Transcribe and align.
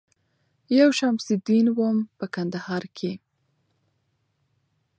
یو 0.79 0.89
شمس 0.99 1.25
الدین 1.35 1.67
وم 1.77 1.97
په 2.17 2.25
کندهار 2.35 2.83
کي 2.97 3.13